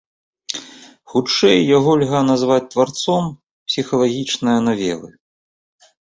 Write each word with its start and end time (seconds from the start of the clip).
Хутчэй 1.11 1.57
яго 1.77 1.91
льга 2.05 2.21
назваць 2.31 2.57
тварцом 2.73 3.23
псіхалагічнае 3.71 4.59
навелы. 4.71 5.09